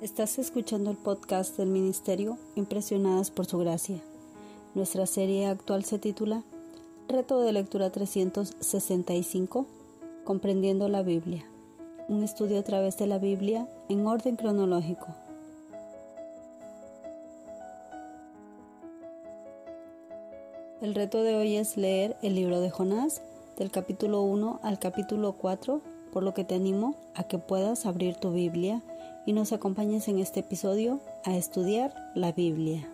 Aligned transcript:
Estás 0.00 0.38
escuchando 0.38 0.90
el 0.90 0.96
podcast 0.96 1.58
del 1.58 1.68
Ministerio 1.68 2.38
Impresionadas 2.54 3.30
por 3.30 3.44
Su 3.44 3.58
Gracia. 3.58 4.00
Nuestra 4.74 5.04
serie 5.04 5.44
actual 5.44 5.84
se 5.84 5.98
titula 5.98 6.42
Reto 7.06 7.42
de 7.42 7.52
Lectura 7.52 7.90
365, 7.90 9.66
Comprendiendo 10.24 10.88
la 10.88 11.02
Biblia. 11.02 11.44
Un 12.08 12.24
estudio 12.24 12.58
a 12.58 12.62
través 12.62 12.96
de 12.96 13.08
la 13.08 13.18
Biblia 13.18 13.68
en 13.90 14.06
orden 14.06 14.36
cronológico. 14.36 15.08
El 20.80 20.94
reto 20.94 21.22
de 21.22 21.36
hoy 21.36 21.56
es 21.56 21.76
leer 21.76 22.16
el 22.22 22.36
libro 22.36 22.62
de 22.62 22.70
Jonás 22.70 23.20
del 23.58 23.70
capítulo 23.70 24.22
1 24.22 24.60
al 24.62 24.78
capítulo 24.78 25.32
4, 25.32 25.82
por 26.12 26.22
lo 26.22 26.34
que 26.34 26.44
te 26.44 26.54
animo 26.54 26.94
a 27.14 27.24
que 27.24 27.38
puedas 27.38 27.86
abrir 27.86 28.16
tu 28.16 28.32
Biblia 28.32 28.82
y 29.26 29.32
nos 29.32 29.52
acompañes 29.52 30.08
en 30.08 30.18
este 30.18 30.40
episodio 30.40 31.00
a 31.24 31.36
estudiar 31.36 31.94
la 32.14 32.32
Biblia. 32.32 32.88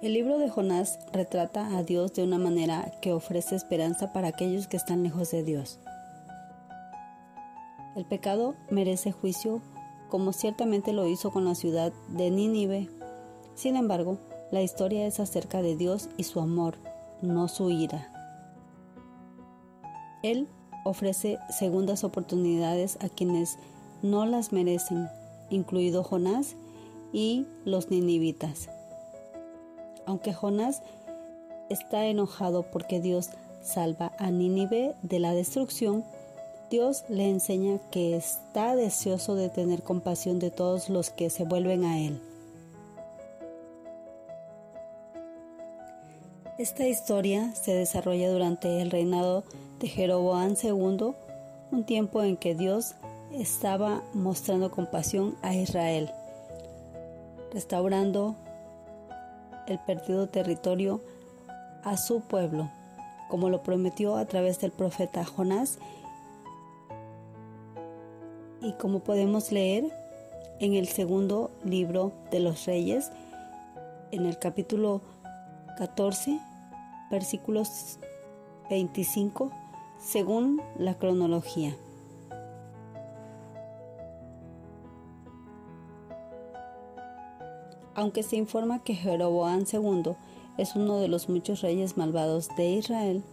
El 0.00 0.12
libro 0.12 0.38
de 0.38 0.48
Jonás 0.48 1.00
retrata 1.12 1.76
a 1.76 1.82
Dios 1.82 2.12
de 2.14 2.22
una 2.22 2.38
manera 2.38 2.92
que 3.02 3.12
ofrece 3.12 3.56
esperanza 3.56 4.12
para 4.12 4.28
aquellos 4.28 4.68
que 4.68 4.76
están 4.76 5.02
lejos 5.02 5.32
de 5.32 5.42
Dios. 5.42 5.80
El 7.96 8.04
pecado 8.04 8.54
merece 8.70 9.10
juicio 9.10 9.60
como 10.08 10.32
ciertamente 10.32 10.92
lo 10.92 11.06
hizo 11.06 11.30
con 11.30 11.44
la 11.44 11.54
ciudad 11.54 11.92
de 12.08 12.30
Nínive. 12.30 12.88
Sin 13.54 13.74
embargo, 13.74 14.18
la 14.50 14.62
historia 14.62 15.06
es 15.06 15.20
acerca 15.20 15.62
de 15.62 15.76
Dios 15.76 16.08
y 16.16 16.24
su 16.24 16.40
amor, 16.40 16.78
no 17.22 17.48
su 17.48 17.70
ira. 17.70 18.12
Él 20.22 20.48
ofrece 20.84 21.38
segundas 21.50 22.04
oportunidades 22.04 22.98
a 23.00 23.08
quienes 23.08 23.58
no 24.02 24.26
las 24.26 24.52
merecen, 24.52 25.08
incluido 25.50 26.02
Jonás 26.02 26.56
y 27.12 27.46
los 27.64 27.90
ninivitas. 27.90 28.68
Aunque 30.06 30.32
Jonás 30.32 30.82
está 31.68 32.06
enojado 32.06 32.62
porque 32.70 33.00
Dios 33.00 33.30
salva 33.62 34.12
a 34.18 34.30
Nínive 34.30 34.94
de 35.02 35.18
la 35.18 35.34
destrucción, 35.34 36.04
Dios 36.70 37.04
le 37.08 37.28
enseña 37.28 37.78
que 37.90 38.16
está 38.16 38.76
deseoso 38.76 39.34
de 39.34 39.48
tener 39.48 39.82
compasión 39.82 40.38
de 40.38 40.50
todos 40.50 40.88
los 40.88 41.10
que 41.10 41.30
se 41.30 41.44
vuelven 41.44 41.84
a 41.84 41.98
Él. 41.98 42.20
Esta 46.58 46.88
historia 46.88 47.54
se 47.54 47.72
desarrolla 47.72 48.32
durante 48.32 48.82
el 48.82 48.90
reinado 48.90 49.44
de 49.78 49.86
Jeroboam 49.86 50.56
II, 50.60 51.14
un 51.70 51.84
tiempo 51.84 52.24
en 52.24 52.36
que 52.36 52.56
Dios 52.56 52.96
estaba 53.32 54.02
mostrando 54.12 54.68
compasión 54.72 55.36
a 55.42 55.54
Israel, 55.54 56.10
restaurando 57.52 58.34
el 59.68 59.78
perdido 59.78 60.28
territorio 60.28 61.00
a 61.84 61.96
su 61.96 62.22
pueblo, 62.22 62.68
como 63.28 63.50
lo 63.50 63.62
prometió 63.62 64.16
a 64.16 64.24
través 64.24 64.58
del 64.58 64.72
profeta 64.72 65.24
Jonás. 65.24 65.78
Y 68.62 68.72
como 68.72 68.98
podemos 68.98 69.52
leer 69.52 69.84
en 70.58 70.74
el 70.74 70.88
segundo 70.88 71.52
libro 71.62 72.10
de 72.32 72.40
los 72.40 72.66
reyes, 72.66 73.12
en 74.10 74.26
el 74.26 74.40
capítulo 74.40 75.02
14, 75.76 76.40
versículos 77.10 77.98
25 78.70 79.50
según 79.98 80.62
la 80.78 80.94
cronología. 80.94 81.76
Aunque 87.94 88.22
se 88.22 88.36
informa 88.36 88.84
que 88.84 88.94
Jeroboam 88.94 89.64
II 89.72 90.12
es 90.56 90.76
uno 90.76 90.98
de 90.98 91.08
los 91.08 91.28
muchos 91.28 91.62
reyes 91.62 91.96
malvados 91.96 92.48
de 92.56 92.70
Israel, 92.70 93.24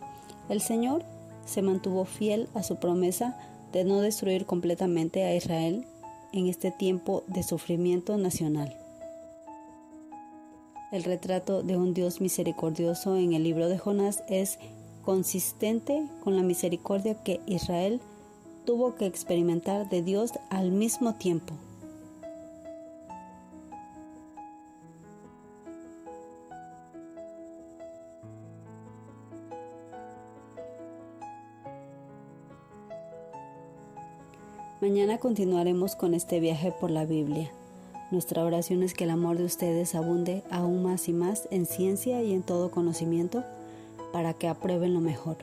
el 0.50 0.60
Señor 0.60 1.04
se 1.46 1.62
mantuvo 1.62 2.06
fiel 2.06 2.50
a 2.56 2.64
su 2.64 2.78
promesa 2.78 3.38
de 3.72 3.84
no 3.84 4.02
destruir 4.02 4.48
completamente 4.48 5.24
a 5.24 5.36
Israel 5.36 5.86
en 6.34 6.48
este 6.48 6.72
tiempo 6.72 7.24
de 7.28 7.44
sufrimiento 7.44 8.18
nacional. 8.18 8.85
El 10.92 11.04
retrato 11.04 11.64
de 11.64 11.78
un 11.78 11.94
Dios 11.94 12.22
misericordioso 12.22 13.16
en 13.16 13.34
el 13.34 13.44
libro 13.44 13.68
de 13.68 13.78
Jonás 13.78 14.24
es 14.30 14.60
consistente 15.04 16.08
con 16.24 16.36
la 16.36 16.44
misericordia 16.44 17.22
que 17.24 17.42
Israel 17.48 18.00
tuvo 18.66 18.96
que 18.96 19.06
experimentar 19.06 19.90
de 19.90 20.02
Dios 20.02 20.32
al 20.50 20.72
mismo 20.72 21.14
tiempo. 21.16 21.54
Mañana 34.82 35.18
continuaremos 35.18 35.96
con 35.96 36.14
este 36.14 36.40
viaje 36.40 36.72
por 36.72 36.92
la 36.92 37.06
Biblia. 37.06 37.52
Nuestra 38.12 38.44
oración 38.44 38.84
es 38.84 38.94
que 38.94 39.06
el 39.06 39.10
amor 39.10 39.38
de 39.38 39.46
ustedes 39.46 39.96
abunde 39.96 40.44
aún 40.52 40.84
más 40.84 41.08
y 41.08 41.14
más 41.14 41.48
en 41.52 41.66
ciencia 41.66 42.22
y 42.22 42.34
en 42.34 42.44
todo 42.44 42.70
conocimiento 42.70 43.44
para 44.14 44.34
que 44.34 44.48
aprueben 44.48 44.94
lo 44.94 45.02
mejor, 45.02 45.38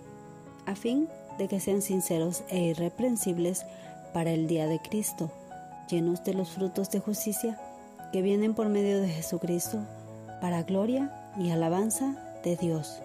a 0.65 0.75
fin 0.75 1.09
de 1.39 1.49
que 1.49 1.61
sean 1.61 1.83
sinceros 1.83 2.45
e 2.49 2.61
irreprensibles 2.61 3.67
para 4.15 4.31
el 4.31 4.47
día 4.47 4.67
de 4.67 4.79
Cristo, 4.79 5.31
llenos 5.91 6.23
de 6.25 6.35
los 6.35 6.51
frutos 6.51 6.91
de 6.91 7.01
justicia 7.01 7.59
que 8.13 8.23
vienen 8.23 8.55
por 8.55 8.69
medio 8.69 9.01
de 9.01 9.09
Jesucristo, 9.09 9.79
para 10.41 10.63
gloria 10.63 11.33
y 11.39 11.51
alabanza 11.51 12.17
de 12.45 12.57
Dios. 12.57 13.03